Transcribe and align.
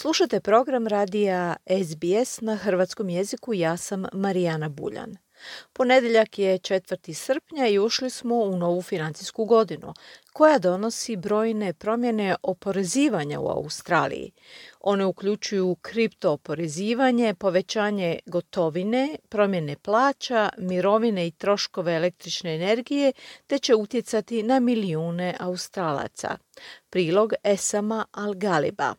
Slušate 0.00 0.40
program 0.40 0.86
radija 0.86 1.56
SBS 1.84 2.40
na 2.40 2.56
hrvatskom 2.56 3.08
jeziku, 3.08 3.54
ja 3.54 3.76
sam 3.76 4.04
Marijana 4.12 4.68
Buljan. 4.68 5.16
Ponedjeljak 5.72 6.38
je 6.38 6.58
4. 6.58 7.14
srpnja 7.14 7.66
i 7.66 7.78
ušli 7.78 8.10
smo 8.10 8.36
u 8.36 8.56
novu 8.56 8.82
financijsku 8.82 9.44
godinu, 9.44 9.94
koja 10.32 10.58
donosi 10.58 11.16
brojne 11.16 11.72
promjene 11.72 12.36
oporezivanja 12.42 13.40
u 13.40 13.48
Australiji. 13.48 14.32
One 14.80 15.04
uključuju 15.04 15.76
kripto 15.82 16.32
oporezivanje, 16.32 17.34
povećanje 17.34 18.18
gotovine, 18.26 19.16
promjene 19.28 19.76
plaća, 19.76 20.50
mirovine 20.58 21.26
i 21.26 21.30
troškove 21.30 21.94
električne 21.94 22.54
energije, 22.54 23.12
te 23.46 23.58
će 23.58 23.74
utjecati 23.74 24.42
na 24.42 24.60
milijune 24.60 25.34
Australaca. 25.40 26.36
Prilog 26.90 27.32
Esama 27.44 28.06
Al-Galiba. 28.12 28.94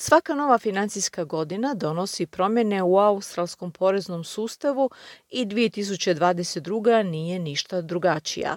Svaka 0.00 0.34
nova 0.34 0.58
financijska 0.58 1.24
godina 1.24 1.74
donosi 1.74 2.26
promjene 2.26 2.82
u 2.82 2.98
australskom 2.98 3.72
poreznom 3.72 4.24
sustavu 4.24 4.90
i 5.28 5.46
2022. 5.46 7.02
nije 7.02 7.38
ništa 7.38 7.80
drugačija. 7.80 8.56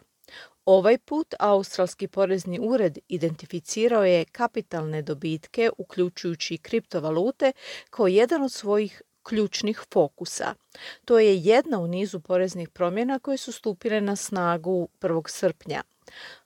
Ovaj 0.66 0.98
put 0.98 1.34
Australski 1.40 2.08
porezni 2.08 2.60
ured 2.62 2.98
identificirao 3.08 4.06
je 4.06 4.26
kapitalne 4.26 5.02
dobitke, 5.02 5.70
uključujući 5.78 6.58
kriptovalute, 6.58 7.52
kao 7.90 8.08
jedan 8.08 8.42
od 8.44 8.52
svojih 8.52 9.02
ključnih 9.24 9.82
fokusa. 9.94 10.54
To 11.06 11.20
je 11.20 11.38
jedna 11.38 11.80
u 11.80 11.88
nizu 11.88 12.20
poreznih 12.20 12.70
promjena 12.70 13.20
koje 13.20 13.38
su 13.38 13.52
stupile 13.52 14.02
na 14.02 14.16
snagu 14.16 14.90
1. 15.02 15.30
srpnja. 15.30 15.84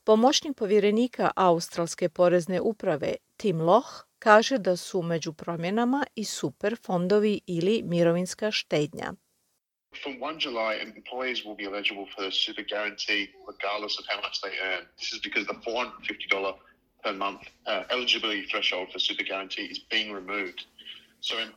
Pomoćnik 0.06 0.58
povjerenika 0.58 1.32
Australske 1.36 2.10
porezne 2.10 2.62
uprave 2.62 3.16
Tim 3.38 3.62
Loch 3.62 3.90
kaže 4.20 4.58
da 4.58 4.78
su 4.78 5.02
među 5.02 5.34
promjenama 5.34 6.06
i 6.16 6.24
super 6.24 6.76
fondovi 6.86 7.40
ili 7.48 7.82
mirovinska 7.84 8.52
štednja. 8.52 9.14
From 10.04 10.14
1 10.20 10.40
July, 10.48 10.74
employees 10.96 11.38
will 11.46 11.58
be 11.62 11.64
eligible 11.72 12.06
for 12.14 12.22
the 12.26 12.32
super 12.46 12.66
guarantee 12.74 13.22
regardless 13.52 13.96
of 14.00 14.06
how 14.12 14.20
much 14.26 14.36
they 14.44 14.54
earn. 14.70 14.84
This 15.00 15.12
is 15.16 15.20
because 15.28 15.46
the 15.52 15.58
$450 15.72 16.54
per 17.04 17.14
month 17.26 17.42
uh, 17.70 17.84
eligibility 17.96 18.44
threshold 18.52 18.88
for 18.92 19.00
super 19.10 19.26
guarantee 19.32 19.66
is 19.74 19.80
being 19.96 20.10
removed. 20.22 20.60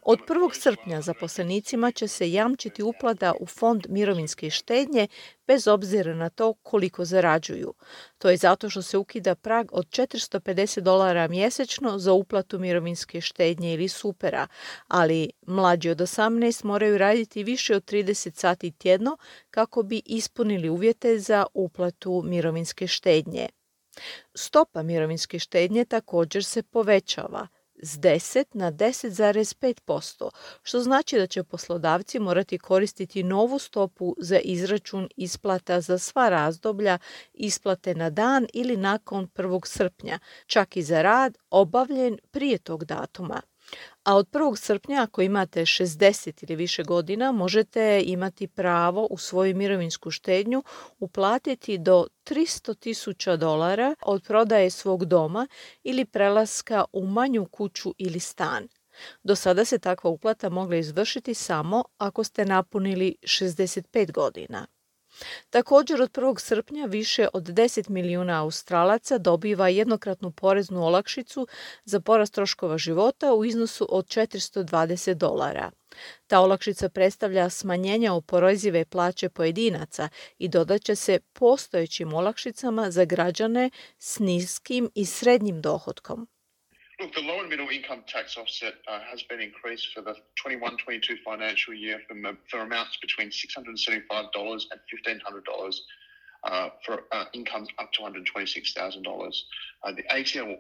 Od 0.03 0.19
1. 0.29 0.61
srpnja 0.61 1.01
zaposlenicima 1.01 1.93
će 1.93 2.09
se 2.09 2.33
jamčiti 2.33 2.83
uplata 2.83 3.33
u 3.41 3.47
fond 3.47 3.87
mirovinske 3.89 4.51
štednje 4.51 5.09
bez 5.47 5.69
obzira 5.69 6.15
na 6.15 6.31
to 6.31 6.55
koliko 6.55 7.05
zarađuju. 7.05 7.75
To 8.19 8.31
je 8.31 8.37
zato 8.37 8.71
što 8.71 8.83
se 8.83 8.99
ukida 8.99 9.35
prag 9.35 9.67
od 9.73 9.87
450 9.87 10.81
dolara 10.81 11.29
mjesečno 11.29 11.99
za 11.99 12.13
uplatu 12.13 12.59
mirovinske 12.59 13.21
štednje 13.21 13.75
ili 13.75 13.89
supera, 13.89 14.47
ali 14.89 15.31
mlađi 15.47 15.91
od 15.91 15.99
18 15.99 16.65
moraju 16.65 16.99
raditi 16.99 17.45
više 17.45 17.77
od 17.77 17.85
30 17.85 18.35
sati 18.35 18.71
tjedno 18.71 19.17
kako 19.51 19.83
bi 19.83 20.03
ispunili 20.07 20.69
uvjete 20.69 21.19
za 21.19 21.47
uplatu 21.55 22.23
mirovinske 22.25 22.87
štednje. 22.87 23.49
Stopa 24.35 24.83
mirovinske 24.83 25.39
štednje 25.39 25.85
također 25.85 26.45
se 26.45 26.63
povećava– 26.63 27.49
s 27.83 27.99
10 27.99 28.45
na 28.53 28.73
10,5%, 28.73 30.31
što 30.63 30.81
znači 30.81 31.19
da 31.19 31.27
će 31.27 31.43
poslodavci 31.43 32.19
morati 32.19 32.59
koristiti 32.59 33.23
novu 33.23 33.59
stopu 33.59 34.15
za 34.19 34.39
izračun 34.39 35.09
isplata 35.17 35.81
za 35.81 35.99
sva 35.99 36.29
razdoblja 36.29 36.99
isplate 37.35 37.95
na 37.95 38.11
dan 38.11 38.47
ili 38.55 38.77
nakon 38.77 39.29
1. 39.35 39.67
srpnja, 39.67 40.19
čak 40.47 40.77
i 40.77 40.83
za 40.83 41.03
rad 41.03 41.39
obavljen 41.51 42.19
prije 42.31 42.59
tog 42.59 42.85
datuma 42.85 43.43
a 44.05 44.17
od 44.17 44.29
1. 44.31 44.57
srpnja 44.57 45.03
ako 45.03 45.23
imate 45.23 45.61
60 45.61 46.45
ili 46.45 46.57
više 46.57 46.83
godina 46.83 47.33
možete 47.33 48.03
imati 48.07 48.47
pravo 48.47 49.07
u 49.11 49.19
svoju 49.19 49.57
mirovinsku 49.57 50.11
štednju 50.11 50.63
uplatiti 50.99 51.79
do 51.79 52.07
300 52.25 52.79
tisuća 52.79 53.37
dolara 53.37 53.95
od 54.03 54.23
prodaje 54.23 54.71
svog 54.71 55.05
doma 55.05 55.47
ili 55.83 56.05
prelaska 56.05 56.85
u 56.93 57.07
manju 57.07 57.47
kuću 57.47 57.95
ili 57.99 58.21
stan. 58.21 58.69
Do 59.23 59.37
sada 59.37 59.65
se 59.65 59.79
takva 59.79 60.11
uplata 60.11 60.49
mogla 60.49 60.77
izvršiti 60.77 61.35
samo 61.35 61.85
ako 61.99 62.25
ste 62.25 62.45
napunili 62.45 63.17
65 63.23 64.13
godina. 64.13 64.67
Također 65.51 66.03
od 66.03 66.11
1. 66.11 66.41
srpnja 66.41 66.85
više 66.85 67.29
od 67.33 67.43
10 67.43 67.89
milijuna 67.89 68.43
Australaca 68.43 69.19
dobiva 69.19 69.69
jednokratnu 69.69 70.31
poreznu 70.31 70.87
olakšicu 70.87 71.47
za 71.85 72.01
porast 72.01 72.35
troškova 72.35 72.79
života 72.79 73.35
u 73.35 73.45
iznosu 73.45 73.87
od 73.91 74.07
420 74.07 75.15
dolara. 75.15 75.71
Ta 76.27 76.41
olakšica 76.41 76.89
predstavlja 76.89 77.51
smanjenje 77.51 78.11
oporezive 78.11 78.85
plaće 78.85 79.29
pojedinaca 79.29 80.09
i 80.39 80.49
dodat 80.49 80.83
će 80.83 80.95
se 80.95 81.21
postojećim 81.33 82.15
olakšicama 82.15 82.91
za 82.91 83.05
građane 83.05 83.71
s 83.99 84.19
niskim 84.19 84.91
i 84.95 85.07
srednjim 85.07 85.61
dohodkom. 85.61 86.29
Look, 87.01 87.15
the 87.15 87.21
low 87.21 87.39
and 87.41 87.49
middle 87.49 87.69
income 87.69 88.03
tax 88.09 88.37
offset 88.37 88.75
uh, 88.89 88.99
has 89.09 89.23
been 89.23 89.41
increased 89.41 89.89
for 89.95 90.03
the 90.03 90.15
21-22 90.45 91.19
financial 91.25 91.73
year 91.73 92.01
from, 92.09 92.27
uh, 92.27 92.33
for 92.51 92.61
amounts 92.61 92.99
between 93.01 93.31
$675 93.31 94.65
and 94.73 94.81
$1,500 95.07 95.75
uh, 96.45 96.71
for 96.85 96.95
uh, 96.95 97.25
incomes 97.33 97.69
up 97.83 97.91
to 97.93 98.03
$126,000. 98.03 99.45
Uh, 99.83 99.93
the 99.93 100.05
ATO 100.11 100.47
will 100.47 100.59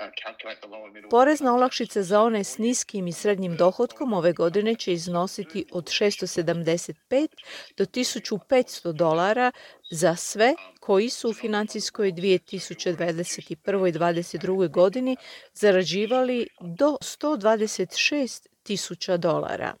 uh, 0.00 0.10
calculate 0.24 0.60
the 0.62 0.68
low 0.68 0.84
and 0.84 0.92
middle... 0.94 1.10
Porezna 1.10 1.54
olakšica 1.54 2.02
za 2.02 2.22
one 2.22 2.44
s 2.44 2.58
niskim 2.58 3.06
i 3.06 3.12
srednjim 3.12 3.56
dohodkom 3.56 4.12
ove 4.12 4.32
godine 4.32 4.74
će 4.74 4.92
iznositi 4.92 5.64
od 5.72 5.84
675 5.84 7.28
do 7.76 7.84
1500 7.84 8.92
dolara 8.92 9.52
za 9.90 10.16
sve 10.16 10.54
koji 10.80 11.08
su 11.08 11.30
u 11.30 11.34
financijskoj 11.34 12.12
2021. 12.12 13.88
i 13.88 13.92
2022. 13.92 14.70
godini 14.70 15.16
zarađivali 15.54 16.48
do 16.60 16.96
126 17.00 18.46
tisuća 18.62 19.16
dolara. 19.16 19.74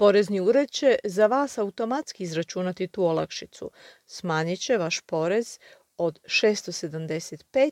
Porezni 0.00 0.40
ured 0.40 0.70
će 0.70 0.96
za 1.04 1.26
vas 1.26 1.58
automatski 1.58 2.22
izračunati 2.22 2.86
tu 2.88 3.04
olakšicu. 3.04 3.70
Smanjit 4.06 4.60
će 4.60 4.76
vaš 4.76 5.00
porez 5.00 5.58
od 5.96 6.20
675 6.24 7.70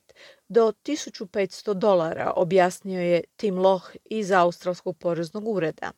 do 0.48 0.72
1500 0.84 1.74
dolara, 1.74 2.32
objasnio 2.36 3.00
je 3.00 3.24
Tim 3.36 3.58
Loh 3.58 3.90
iz 4.04 4.32
Australskog 4.32 4.98
poreznog 4.98 5.48
ureda. 5.48 5.92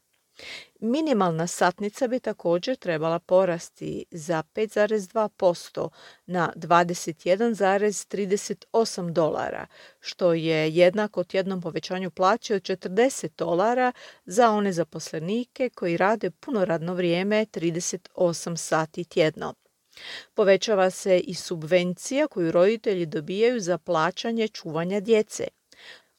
Minimalna 0.80 1.46
satnica 1.46 2.08
bi 2.08 2.20
također 2.20 2.76
trebala 2.76 3.18
porasti 3.18 4.04
za 4.10 4.42
5,2% 4.54 5.88
na 6.26 6.52
21,38 6.56 9.12
dolara, 9.12 9.66
što 10.00 10.32
je 10.32 10.70
jednako 10.70 11.24
tjednom 11.24 11.62
povećanju 11.62 12.10
plaće 12.10 12.54
od 12.54 12.62
40 12.62 13.28
dolara 13.38 13.92
za 14.24 14.50
one 14.50 14.72
zaposlenike 14.72 15.70
koji 15.74 15.96
rade 15.96 16.30
puno 16.30 16.64
radno 16.64 16.94
vrijeme 16.94 17.46
38 17.46 18.56
sati 18.56 19.04
tjedno. 19.04 19.54
Povećava 20.34 20.90
se 20.90 21.18
i 21.18 21.34
subvencija 21.34 22.28
koju 22.28 22.52
roditelji 22.52 23.06
dobijaju 23.06 23.60
za 23.60 23.78
plaćanje 23.78 24.48
čuvanja 24.48 25.00
djece– 25.00 25.48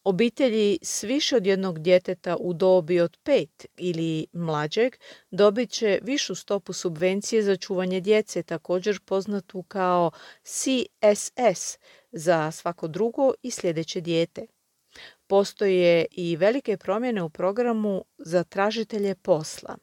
Obitelji 0.03 0.79
s 0.81 1.03
više 1.03 1.35
od 1.35 1.45
jednog 1.45 1.79
djeteta 1.79 2.37
u 2.39 2.53
dobi 2.53 2.99
od 2.99 3.17
pet 3.23 3.65
ili 3.77 4.27
mlađeg 4.33 4.95
dobit 5.31 5.71
će 5.71 5.99
višu 6.03 6.35
stopu 6.35 6.73
subvencije 6.73 7.43
za 7.43 7.55
čuvanje 7.55 7.99
djece, 7.99 8.43
također 8.43 8.99
poznatu 8.99 9.63
kao 9.63 10.11
CSS 10.43 11.77
za 12.11 12.51
svako 12.51 12.87
drugo 12.87 13.33
i 13.41 13.51
sljedeće 13.51 14.01
dijete. 14.01 14.45
Postoje 15.27 16.05
i 16.11 16.35
velike 16.35 16.77
promjene 16.77 17.23
u 17.23 17.29
programu 17.29 18.05
za 18.17 18.43
tražitelje 18.43 19.15
posla. 19.15 19.77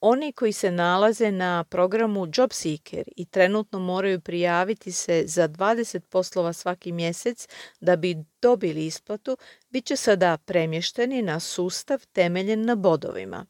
Oni 0.00 0.32
koji 0.32 0.52
se 0.52 0.70
nalaze 0.70 1.30
na 1.30 1.64
programu 1.64 2.26
JobSeeker 2.36 3.04
i 3.16 3.24
trenutno 3.24 3.78
moraju 3.78 4.20
prijaviti 4.20 4.92
se 4.92 5.22
za 5.26 5.48
20 5.48 6.00
poslova 6.00 6.52
svaki 6.52 6.92
mjesec 6.92 7.48
da 7.80 7.96
bi 7.96 8.16
dobili 8.42 8.86
isplatu, 8.86 9.36
bit 9.70 9.84
će 9.84 9.96
sada 9.96 10.38
premješteni 10.44 11.22
na 11.22 11.40
sustav 11.40 12.06
temeljen 12.12 12.64
na 12.64 12.74
bodovima. 12.74 13.46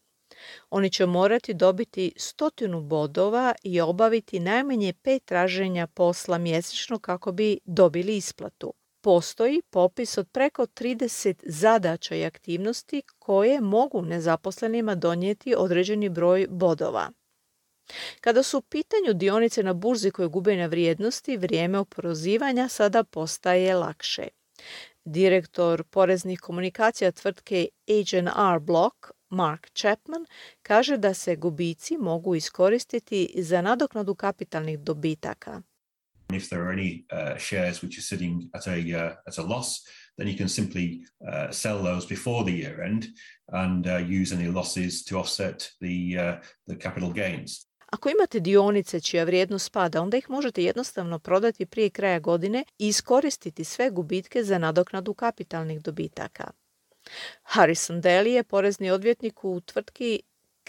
Oni 0.70 0.90
će 0.90 1.06
morati 1.06 1.54
dobiti 1.54 2.12
stotinu 2.16 2.80
bodova 2.80 3.54
i 3.62 3.80
obaviti 3.80 4.40
najmanje 4.40 4.92
pet 4.92 5.24
traženja 5.24 5.86
posla 5.86 6.38
mjesečno 6.38 6.98
kako 6.98 7.32
bi 7.32 7.58
dobili 7.64 8.16
isplatu 8.16 8.79
postoji 9.00 9.62
popis 9.70 10.19
od 10.19 10.29
preko 10.29 10.67
30 10.67 11.35
zadaća 11.47 12.14
i 12.14 12.25
aktivnosti 12.25 13.02
koje 13.19 13.61
mogu 13.61 14.02
nezaposlenima 14.02 14.94
donijeti 14.94 15.55
određeni 15.55 16.08
broj 16.08 16.47
bodova. 16.50 17.11
Kada 18.20 18.43
su 18.43 18.58
u 18.58 18.62
pitanju 18.62 19.14
dionice 19.14 19.62
na 19.62 19.73
burzi 19.73 20.11
koje 20.11 20.29
gube 20.29 20.56
na 20.56 20.67
vrijednosti, 20.67 21.37
vrijeme 21.37 21.79
oporozivanja 21.79 22.69
sada 22.69 23.05
postaje 23.05 23.75
lakše. 23.75 24.29
Direktor 25.05 25.85
poreznih 25.85 26.41
komunikacija 26.41 27.12
tvrtke 27.12 27.69
H&R 27.87 28.58
Block, 28.61 28.97
Mark 29.29 29.70
Chapman, 29.75 30.26
kaže 30.62 30.97
da 30.97 31.14
se 31.14 31.37
gubici 31.37 31.97
mogu 31.99 32.35
iskoristiti 32.35 33.32
za 33.37 33.62
nadoknadu 33.62 34.14
kapitalnih 34.14 34.79
dobitaka. 34.79 35.62
If 36.34 36.48
there 36.48 36.62
are 36.64 36.72
any 36.72 37.04
uh, 37.12 37.36
shares 37.36 37.82
which 37.82 37.98
are 37.98 38.02
sitting 38.02 38.50
at 38.54 38.66
a 38.66 38.78
uh, 38.78 39.14
at 39.26 39.38
a 39.38 39.42
loss, 39.42 39.84
then 40.18 40.28
you 40.28 40.36
can 40.36 40.48
simply 40.48 41.00
uh, 41.32 41.52
sell 41.52 41.82
those 41.82 42.06
before 42.08 42.44
the 42.44 42.52
year 42.52 42.84
end 42.84 43.04
and 43.48 43.86
uh, 43.86 43.96
use 44.20 44.34
any 44.34 44.48
losses 44.48 45.04
to 45.04 45.18
offset 45.18 45.70
the 45.80 46.18
uh, 46.18 46.36
the 46.66 46.76
capital 46.76 47.12
gains. 47.12 47.66
Ako 47.90 48.08
imate 48.08 48.40
dionice 48.40 49.00
čija 49.00 49.24
vrijednost 49.24 49.72
pada, 49.72 50.02
onda 50.02 50.16
ih 50.16 50.30
možete 50.30 50.64
jednostavno 50.64 51.18
prodati 51.18 51.66
prije 51.66 51.90
kraja 51.90 52.18
godine 52.18 52.64
i 52.78 52.88
iskoristiti 52.88 53.64
sve 53.64 53.90
gubitke 53.90 54.44
za 54.44 54.58
nadoknadu 54.58 55.14
kapitalnih 55.14 55.82
dobitaka. 55.82 56.50
Harrison 57.42 58.02
Daly 58.02 58.28
je 58.28 58.44
porezni 58.44 58.90
odvjetnik 58.90 59.44
u 59.44 59.60
tvrtki 59.60 60.20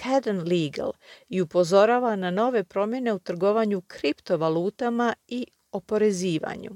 Caden 0.04 0.40
Legal 0.48 0.92
i 1.30 1.42
upozorava 1.42 2.16
na 2.16 2.32
nove 2.32 2.64
promjene 2.64 3.14
u 3.14 3.20
trgovanju 3.20 3.82
kriptovalutama 3.82 5.14
i 5.28 5.48
oporezivanju. 5.72 6.72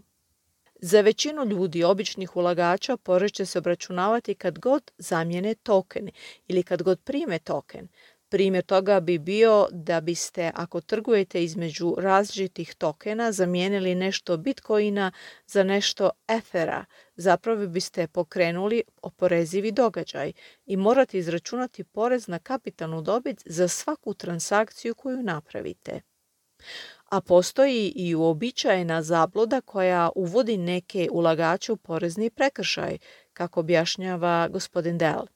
Za 0.81 1.01
većinu 1.01 1.45
ljudi, 1.45 1.83
običnih 1.83 2.35
ulagača, 2.35 2.97
porez 2.97 3.31
će 3.31 3.45
se 3.45 3.59
obračunavati 3.59 4.35
kad 4.35 4.59
god 4.59 4.91
zamijene 4.97 5.55
token 5.55 6.09
ili 6.47 6.63
kad 6.63 6.83
god 6.83 7.01
prime 7.01 7.39
token, 7.39 7.87
Primjer 8.35 8.63
toga 8.63 8.99
bi 8.99 9.17
bio 9.17 9.67
da 9.71 10.01
biste, 10.01 10.51
ako 10.55 10.81
trgujete 10.81 11.43
između 11.43 11.95
različitih 11.97 12.75
tokena, 12.75 13.31
zamijenili 13.31 13.95
nešto 13.95 14.37
bitcoina 14.37 15.11
za 15.47 15.63
nešto 15.63 16.09
efera. 16.27 16.85
Zapravo 17.15 17.67
biste 17.67 18.07
pokrenuli 18.07 18.83
oporezivi 19.01 19.71
događaj 19.71 20.33
i 20.65 20.77
morate 20.77 21.17
izračunati 21.17 21.83
porez 21.83 22.27
na 22.27 22.39
kapitalnu 22.39 23.01
dobit 23.01 23.41
za 23.45 23.67
svaku 23.67 24.13
transakciju 24.13 24.95
koju 24.95 25.23
napravite. 25.23 26.01
A 27.09 27.21
postoji 27.21 27.93
i 27.95 28.15
uobičajena 28.15 29.01
zabluda 29.01 29.61
koja 29.61 30.09
uvodi 30.15 30.57
neke 30.57 31.07
ulagače 31.11 31.71
u 31.71 31.77
porezni 31.77 32.29
prekršaj, 32.29 32.97
kako 33.33 33.59
objašnjava 33.59 34.47
gospodin 34.47 34.97
Dell. 34.97 35.34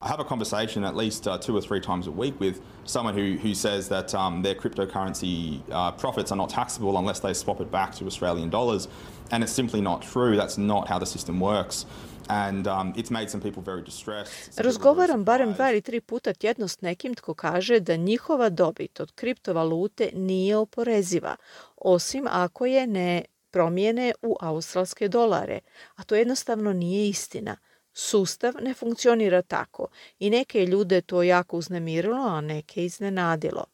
I 0.00 0.08
have 0.08 0.20
a 0.20 0.24
conversation 0.24 0.84
at 0.84 0.94
least 0.94 1.26
uh, 1.26 1.38
two 1.38 1.56
or 1.56 1.62
three 1.62 1.80
times 1.80 2.06
a 2.06 2.10
week 2.10 2.38
with 2.38 2.60
someone 2.84 3.14
who, 3.14 3.38
who 3.38 3.54
says 3.54 3.88
that 3.88 4.14
um, 4.14 4.42
their 4.42 4.54
cryptocurrency 4.54 5.62
uh, 5.70 5.92
profits 5.92 6.30
are 6.30 6.36
not 6.36 6.50
taxable 6.50 6.98
unless 6.98 7.20
they 7.20 7.32
swap 7.32 7.60
it 7.60 7.70
back 7.70 7.94
to 7.94 8.06
Australian 8.06 8.50
dollars. 8.50 8.88
And 9.30 9.42
it's 9.42 9.52
simply 9.52 9.80
not 9.80 10.02
true. 10.02 10.36
That's 10.36 10.58
not 10.58 10.88
how 10.88 10.98
the 10.98 11.06
system 11.06 11.40
works. 11.40 11.86
And, 12.28 12.66
um, 12.66 12.92
it's 12.96 13.10
made 13.10 13.30
some 13.30 13.40
people 13.40 13.62
very 13.62 13.82
distressed. 13.82 14.58
Razgovaram 14.58 15.24
barem 15.24 15.52
dva 15.52 15.70
ili 15.70 15.80
tri 15.80 16.00
puta 16.00 16.32
tjedno 16.32 16.68
s 16.68 16.80
nekim 16.80 17.14
tko 17.14 17.34
kaže 17.34 17.80
da 17.80 17.96
njihova 17.96 18.48
dobit 18.48 19.00
od 19.00 19.12
kriptovalute 19.12 20.10
nije 20.14 20.56
oporeziva, 20.56 21.36
osim 21.76 22.26
ako 22.30 22.66
je 22.66 22.86
ne 22.86 23.24
promijene 23.50 24.12
u 24.22 24.36
australske 24.40 25.08
dolare, 25.08 25.58
a 25.96 26.02
to 26.04 26.14
jednostavno 26.14 26.72
nije 26.72 27.08
istina. 27.08 27.56
Sustav 27.94 28.54
ne 28.60 28.74
funkcionira 28.74 29.42
tako 29.42 29.88
i 30.18 30.30
neke 30.30 30.66
ljude 30.66 31.00
to 31.00 31.22
jako 31.22 31.56
uznemirilo, 31.56 32.26
a 32.26 32.40
neke 32.40 32.84
iznenadilo. 32.84 33.64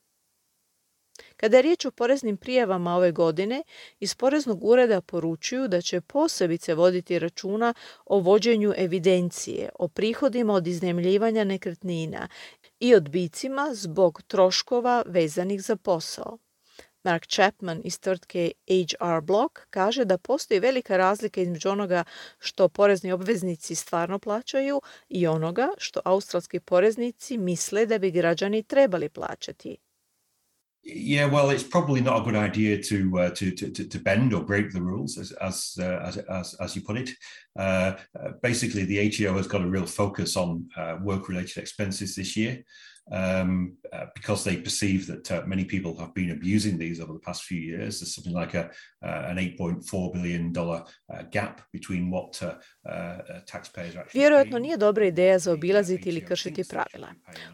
Kada 1.36 1.56
je 1.56 1.62
riječ 1.62 1.84
o 1.84 1.90
poreznim 1.90 2.36
prijavama 2.36 2.96
ove 2.96 3.12
godine, 3.12 3.62
iz 4.00 4.14
Poreznog 4.14 4.64
ureda 4.64 5.00
poručuju 5.00 5.68
da 5.68 5.80
će 5.80 6.00
posebice 6.00 6.74
voditi 6.74 7.18
računa 7.18 7.74
o 8.06 8.18
vođenju 8.18 8.72
evidencije, 8.76 9.68
o 9.78 9.88
prihodima 9.88 10.54
od 10.54 10.66
iznajmljivanja 10.66 11.44
nekretnina 11.44 12.28
i 12.80 12.94
odbicima 12.94 13.70
zbog 13.72 14.22
troškova 14.26 15.02
vezanih 15.06 15.62
za 15.62 15.76
posao. 15.76 16.38
Mark 17.04 17.26
Chapman 17.26 17.80
iz 17.84 18.00
tvrtke 18.00 18.52
HR 18.68 19.20
Block 19.22 19.58
kaže 19.70 20.04
da 20.04 20.18
postoji 20.18 20.60
velika 20.60 20.96
razlika 20.96 21.40
između 21.40 21.68
onoga 21.68 22.04
što 22.38 22.68
porezni 22.68 23.12
obveznici 23.12 23.74
stvarno 23.74 24.18
plaćaju 24.18 24.80
i 25.08 25.26
onoga 25.26 25.68
što 25.78 26.00
australski 26.04 26.60
poreznici 26.60 27.38
misle 27.38 27.86
da 27.86 27.98
bi 27.98 28.10
građani 28.10 28.62
trebali 28.62 29.08
plaćati. 29.08 29.76
Yeah, 30.82 31.28
well, 31.30 31.50
it's 31.50 31.70
probably 31.70 32.00
not 32.00 32.20
a 32.20 32.24
good 32.24 32.34
idea 32.34 32.80
to 32.88 32.96
uh, 33.18 33.28
to, 33.34 33.50
to 33.74 33.84
to 33.84 33.98
bend 33.98 34.32
or 34.32 34.42
break 34.46 34.70
the 34.70 34.80
rules, 34.80 35.18
as 35.18 35.32
as 35.40 35.76
uh, 35.78 36.08
as, 36.08 36.16
as, 36.16 36.56
as 36.60 36.76
you 36.76 36.82
put 36.86 36.96
it. 36.96 37.10
Uh, 37.58 37.62
uh 37.62 38.32
basically, 38.42 38.84
the 38.86 38.98
ATO 38.98 39.36
has 39.36 39.46
got 39.46 39.60
a 39.60 39.68
real 39.68 39.86
focus 39.86 40.36
on 40.36 40.68
uh, 40.76 40.96
work-related 41.04 41.58
expenses 41.58 42.14
this 42.14 42.34
year. 42.34 42.64
Um, 43.10 43.76
uh, 43.92 44.06
because 44.14 44.44
they 44.44 44.56
perceive 44.56 45.06
that 45.06 45.30
uh, 45.30 45.42
many 45.46 45.64
people 45.64 45.96
have 45.98 46.14
been 46.14 46.30
abusing 46.30 46.78
these 46.78 47.00
over 47.00 47.12
the 47.12 47.24
past 47.24 47.42
few 47.42 47.58
years. 47.58 48.00
There's 48.00 48.14
something 48.14 48.34
like 48.34 48.54
a, 48.54 48.70
uh, 49.02 49.30
an 49.30 49.36
8.4 49.36 50.12
billion 50.12 50.52
dollar 50.52 50.84
uh, 51.12 51.22
gap 51.30 51.60
between 51.72 52.10
what 52.10 52.40
uh, 52.42 52.54
uh, 52.88 53.40
taxpayers 53.46 53.94
are 53.96 54.02
actually 54.04 54.20
Vjerojatno 54.20 54.58
nije 54.58 54.76
dobra 54.76 55.06
ideja 55.06 55.38
zaobilaziti 55.38 56.08
ili 56.08 56.24
kršiti 56.24 56.64
pravila. 56.68 57.08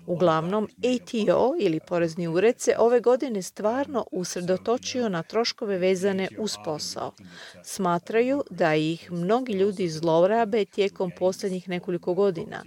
Uglavnom, 0.07 0.69
ATO 0.79 1.55
ili 1.61 1.81
porezni 1.89 2.29
ured 2.29 2.61
se 2.61 2.75
ove 2.79 3.01
godine 3.01 3.43
stvarno 3.43 4.07
usredotočio 4.13 5.09
na 5.09 5.23
troškove 5.23 5.79
vezane 5.79 6.29
uz 6.39 6.57
posao. 6.65 7.13
Smatraju 7.63 8.43
da 8.51 8.75
ih 8.75 9.13
mnogi 9.13 9.53
ljudi 9.53 9.89
zlorabe 9.89 10.65
tijekom 10.65 11.11
posljednjih 11.19 11.69
nekoliko 11.69 12.15
godina. 12.15 12.65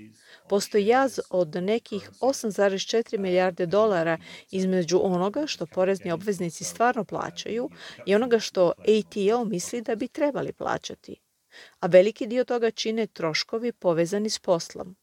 Postoji 0.50 0.88
jaz 0.88 1.20
od 1.30 1.56
nekih 1.56 2.10
8,4 2.22 3.18
milijarde 3.18 3.66
dolara 3.66 4.18
između 4.52 5.00
onoga 5.04 5.44
što 5.48 5.66
porezni 5.66 6.12
obveznici 6.12 6.64
stvarno 6.64 7.04
plaćaju 7.04 7.70
i 8.06 8.16
onoga 8.16 8.40
što 8.40 8.72
ATO 8.78 9.46
misli 9.46 9.82
da 9.82 9.96
bi 9.96 10.08
trebali 10.08 10.54
plaćati. 10.54 11.16
A 11.80 11.88
veliki 11.88 12.28
dio 12.28 12.44
toga 12.44 12.72
čine 12.72 13.08
troškovi 13.08 13.72
povezani 13.72 14.30
s 14.30 14.40
poslom. 14.40 14.96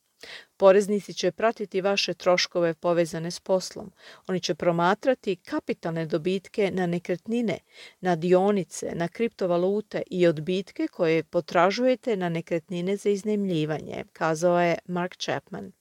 Poreznici 0.56 1.14
će 1.14 1.32
pratiti 1.32 1.80
vaše 1.80 2.14
troškove 2.14 2.74
povezane 2.74 3.30
s 3.30 3.40
poslom. 3.40 3.92
Oni 4.26 4.40
će 4.40 4.54
promatrati 4.54 5.36
kapitalne 5.36 6.06
dobitke 6.06 6.70
na 6.70 6.86
nekretnine, 6.86 7.58
na 8.00 8.16
dionice, 8.16 8.92
na 8.94 9.08
kriptovalute 9.08 10.02
i 10.10 10.26
odbitke 10.26 10.88
koje 10.88 11.24
potražujete 11.24 12.16
na 12.16 12.28
nekretnine 12.28 12.96
za 12.96 13.10
iznajmljivanje, 13.10 14.04
kazao 14.12 14.60
je 14.60 14.78
Mark 14.86 15.16
Chapman. 15.16 15.72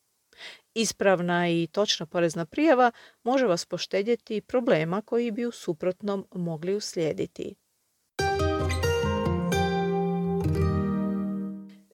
Ispravna 0.73 1.49
i 1.49 1.67
točna 1.71 2.05
porezna 2.05 2.45
prijava 2.45 2.91
može 3.23 3.45
vas 3.45 3.65
poštedjeti 3.65 4.41
problema 4.41 5.01
koji 5.01 5.31
bi 5.31 5.45
u 5.45 5.51
suprotnom 5.51 6.27
mogli 6.31 6.75
uslijediti. 6.75 7.55